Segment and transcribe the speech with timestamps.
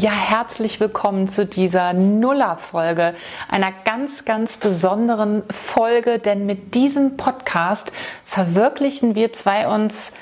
[0.00, 3.12] Ja, herzlich willkommen zu dieser Nuller-Folge,
[3.50, 7.92] einer ganz, ganz besonderen Folge, denn mit diesem Podcast
[8.24, 10.12] verwirklichen wir zwei uns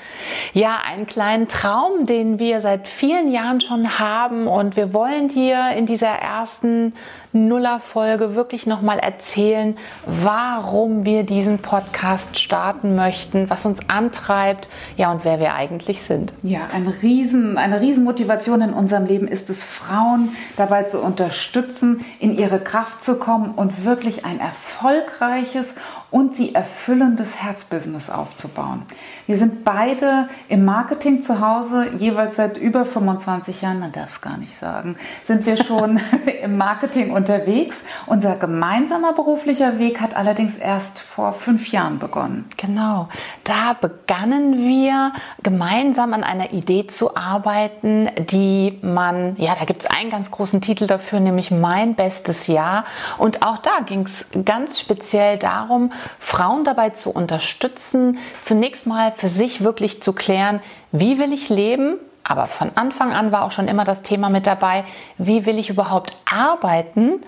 [0.53, 5.69] ja einen kleinen Traum, den wir seit vielen Jahren schon haben und wir wollen hier
[5.77, 6.93] in dieser ersten
[7.31, 14.67] Nuller-Folge wirklich nochmal erzählen, warum wir diesen Podcast starten möchten, was uns antreibt,
[14.97, 16.33] ja und wer wir eigentlich sind.
[16.41, 22.35] Ja, ein Riesen, eine Riesenmotivation in unserem Leben ist es, Frauen dabei zu unterstützen, in
[22.35, 25.75] ihre Kraft zu kommen und wirklich ein erfolgreiches
[26.11, 28.83] und sie erfüllendes Herzbusiness aufzubauen.
[29.27, 34.21] Wir sind beide im Marketing zu Hause, jeweils seit über 25 Jahren, man darf es
[34.21, 35.99] gar nicht sagen, sind wir schon
[36.41, 37.83] im Marketing unterwegs.
[38.05, 42.49] Unser gemeinsamer beruflicher Weg hat allerdings erst vor fünf Jahren begonnen.
[42.57, 43.09] Genau,
[43.43, 45.13] da begannen wir
[45.43, 50.61] gemeinsam an einer Idee zu arbeiten, die man, ja, da gibt es einen ganz großen
[50.61, 52.85] Titel dafür, nämlich Mein bestes Jahr.
[53.17, 59.29] Und auch da ging es ganz speziell darum, Frauen dabei zu unterstützen, zunächst mal für
[59.29, 60.61] sich wirklich zu klären,
[60.91, 64.45] wie will ich leben, aber von Anfang an war auch schon immer das Thema mit
[64.45, 64.83] dabei,
[65.17, 67.21] wie will ich überhaupt arbeiten?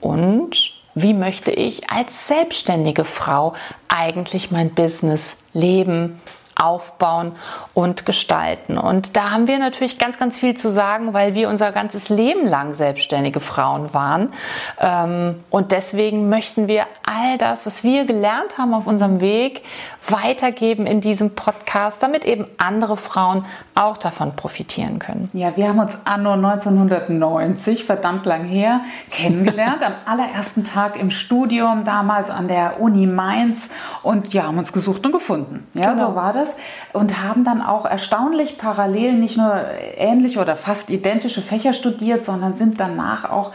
[0.00, 3.54] Und wie möchte ich als selbstständige Frau
[3.88, 6.20] eigentlich mein Business leben,
[6.60, 7.32] aufbauen
[7.74, 8.78] und gestalten.
[8.78, 12.46] Und da haben wir natürlich ganz, ganz viel zu sagen, weil wir unser ganzes Leben
[12.46, 14.32] lang selbstständige Frauen waren.
[14.78, 19.62] Ähm, und deswegen möchten wir all das, was wir gelernt haben auf unserem Weg,
[20.08, 23.44] weitergeben in diesem Podcast, damit eben andere Frauen
[23.74, 25.30] auch davon profitieren können.
[25.32, 31.84] Ja, wir haben uns anno 1990, verdammt lang her, kennengelernt, am allerersten Tag im Studium,
[31.84, 33.70] damals an der Uni Mainz
[34.02, 35.66] und ja, haben uns gesucht und gefunden.
[35.74, 36.08] Ja, genau.
[36.10, 36.49] so war das
[36.92, 39.52] und haben dann auch erstaunlich parallel nicht nur
[39.96, 43.52] ähnliche oder fast identische Fächer studiert, sondern sind danach auch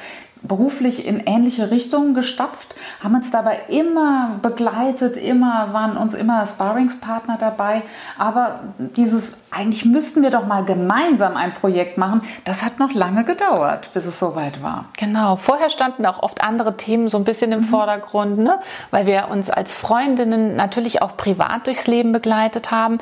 [0.48, 7.38] beruflich in ähnliche Richtungen gestapft, haben uns dabei immer begleitet, immer waren uns immer Sparringspartner
[7.40, 7.84] dabei.
[8.18, 12.22] Aber dieses eigentlich müssten wir doch mal gemeinsam ein Projekt machen.
[12.44, 14.86] Das hat noch lange gedauert, bis es soweit war.
[14.98, 15.38] Genau.
[15.38, 17.66] Vorher standen auch oft andere Themen so ein bisschen im mhm.
[17.66, 18.60] Vordergrund, ne?
[18.92, 23.00] weil wir uns als Freundinnen natürlich auch privat durchs Leben begleitet haben.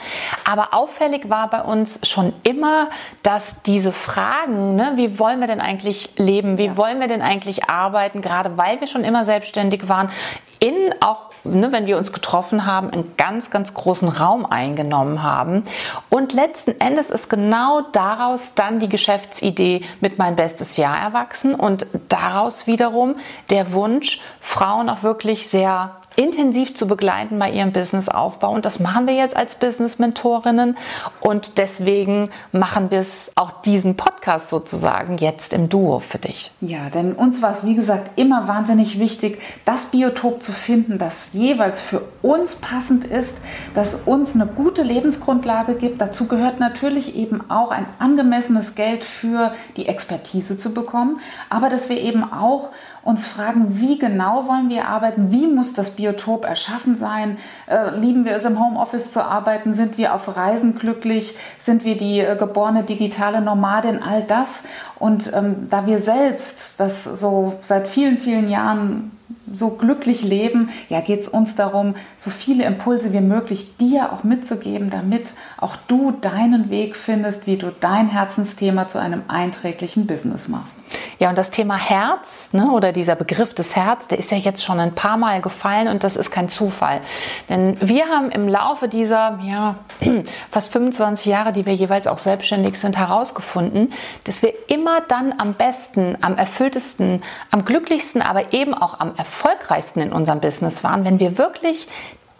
[0.49, 2.89] Aber auffällig war bei uns schon immer,
[3.23, 4.93] dass diese Fragen, ne?
[4.95, 6.77] wie wollen wir denn eigentlich leben, wie ja.
[6.77, 10.11] wollen wir denn eigentlich arbeiten, gerade weil wir schon immer selbstständig waren,
[10.59, 15.63] in auch ne, wenn wir uns getroffen haben, einen ganz, ganz großen Raum eingenommen haben.
[16.09, 21.87] Und letzten Endes ist genau daraus dann die Geschäftsidee mit mein bestes Jahr erwachsen und
[22.09, 23.15] daraus wiederum
[23.49, 28.51] der Wunsch, Frauen auch wirklich sehr intensiv zu begleiten bei ihrem Businessaufbau.
[28.51, 30.77] Und das machen wir jetzt als Business-Mentorinnen.
[31.19, 36.51] Und deswegen machen wir es auch diesen Podcast sozusagen jetzt im Duo für dich.
[36.61, 41.29] Ja, denn uns war es, wie gesagt, immer wahnsinnig wichtig, das Biotop zu finden, das
[41.33, 43.37] jeweils für uns passend ist,
[43.73, 46.01] das uns eine gute Lebensgrundlage gibt.
[46.01, 51.19] Dazu gehört natürlich eben auch ein angemessenes Geld für die Expertise zu bekommen,
[51.49, 52.69] aber dass wir eben auch
[53.03, 56.02] uns fragen, wie genau wollen wir arbeiten, wie muss das Biotop
[56.45, 57.37] erschaffen sein,
[57.67, 61.97] äh, lieben wir es im Homeoffice zu arbeiten, sind wir auf Reisen glücklich, sind wir
[61.97, 64.63] die äh, geborene digitale Nomadin, all das.
[64.99, 69.11] Und ähm, da wir selbst das so seit vielen, vielen Jahren
[69.51, 74.23] so glücklich leben, ja, geht es uns darum, so viele Impulse wie möglich dir auch
[74.23, 80.47] mitzugeben, damit auch du deinen Weg findest, wie du dein Herzensthema zu einem einträglichen Business
[80.47, 80.77] machst.
[81.19, 84.63] Ja, und das Thema Herz ne, oder dieser Begriff des Herz, der ist ja jetzt
[84.63, 87.01] schon ein paar Mal gefallen und das ist kein Zufall.
[87.49, 89.75] Denn wir haben im Laufe dieser ja,
[90.51, 93.93] fast 25 Jahre, die wir jeweils auch selbstständig sind, herausgefunden,
[94.23, 100.01] dass wir immer dann am besten, am erfülltesten, am glücklichsten, aber eben auch am erfolgreichsten
[100.01, 101.87] in unserem Business waren, wenn wir wirklich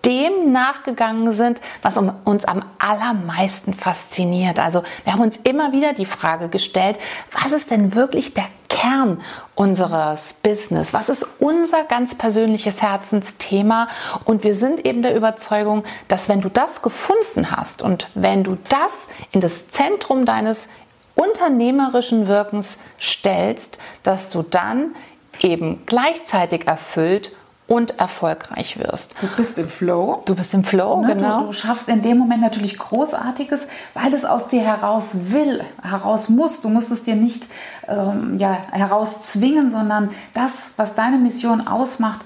[0.06, 4.60] dem nachgegangen sind, was uns am allermeisten fasziniert.
[4.60, 6.98] Also wir haben uns immer wieder die Frage gestellt,
[7.32, 9.22] was ist denn wirklich der Kern
[9.56, 10.94] unseres Business?
[10.94, 13.88] Was ist unser ganz persönliches Herzensthema?
[14.26, 18.58] Und wir sind eben der Überzeugung, dass wenn du das gefunden hast und wenn du
[18.70, 18.92] das
[19.32, 20.68] in das Zentrum deines
[21.16, 24.96] unternehmerischen Wirkens stellst, dass du dann
[25.40, 27.32] eben gleichzeitig erfüllt
[27.68, 29.16] und erfolgreich wirst.
[29.22, 30.22] Du bist im Flow.
[30.26, 31.16] Du bist im Flow, ne?
[31.16, 31.40] genau.
[31.40, 36.30] Du, du, schaffst in dem Moment natürlich Großartiges, weil es aus dir heraus will, heraus
[36.30, 36.62] muss.
[36.62, 37.48] Du musst es dir nicht
[37.88, 42.22] ähm, ja, herauszwingen, sondern das, was deine Mission ausmacht,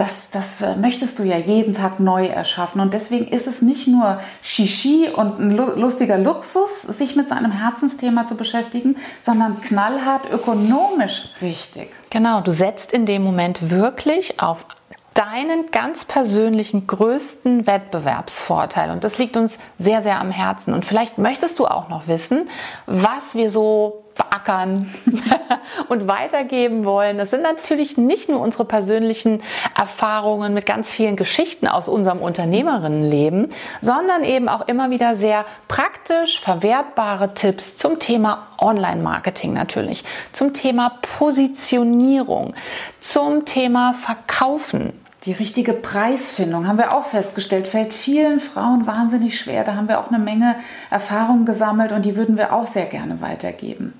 [0.00, 2.80] das, das äh, möchtest du ja jeden Tag neu erschaffen.
[2.80, 8.24] Und deswegen ist es nicht nur Shishi und ein lustiger Luxus, sich mit seinem Herzensthema
[8.24, 11.90] zu beschäftigen, sondern knallhart ökonomisch richtig.
[12.08, 14.64] Genau, du setzt in dem Moment wirklich auf
[15.14, 18.90] deinen ganz persönlichen größten Wettbewerbsvorteil.
[18.90, 20.72] Und das liegt uns sehr, sehr am Herzen.
[20.72, 22.48] Und vielleicht möchtest du auch noch wissen,
[22.86, 24.92] was wir so beackern
[25.88, 27.18] und weitergeben wollen.
[27.18, 29.42] Das sind natürlich nicht nur unsere persönlichen
[29.76, 36.40] Erfahrungen mit ganz vielen Geschichten aus unserem Unternehmerinnenleben, sondern eben auch immer wieder sehr praktisch
[36.40, 42.54] verwertbare Tipps zum Thema Online-Marketing natürlich, zum Thema Positionierung,
[43.00, 44.92] zum Thema Verkaufen.
[45.24, 49.64] Die richtige Preisfindung haben wir auch festgestellt, fällt vielen Frauen wahnsinnig schwer.
[49.64, 50.56] Da haben wir auch eine Menge
[50.90, 53.92] Erfahrungen gesammelt und die würden wir auch sehr gerne weitergeben.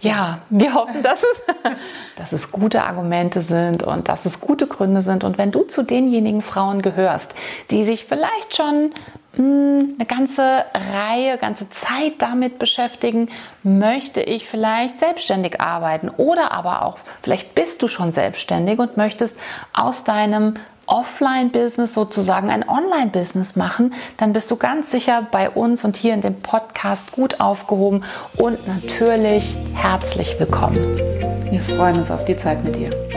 [0.00, 1.42] Ja, wir hoffen, dass es,
[2.16, 5.24] dass es gute Argumente sind und dass es gute Gründe sind.
[5.24, 7.34] Und wenn du zu denjenigen Frauen gehörst,
[7.72, 8.92] die sich vielleicht schon
[9.38, 13.28] eine ganze Reihe, ganze Zeit damit beschäftigen,
[13.62, 19.36] möchte ich vielleicht selbstständig arbeiten oder aber auch vielleicht bist du schon selbstständig und möchtest
[19.72, 20.54] aus deinem
[20.88, 26.22] Offline-Business sozusagen ein Online-Business machen, dann bist du ganz sicher bei uns und hier in
[26.22, 28.04] dem Podcast gut aufgehoben
[28.36, 30.78] und natürlich herzlich willkommen.
[31.50, 33.07] Wir freuen uns auf die Zeit mit dir.